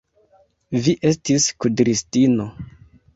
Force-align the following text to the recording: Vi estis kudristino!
Vi 0.85 0.95
estis 1.09 1.45
kudristino! 1.65 2.49